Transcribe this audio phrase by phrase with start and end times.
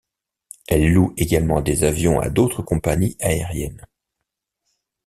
[0.67, 3.85] Elle loue également des avions à d'autres compagnies aériennes.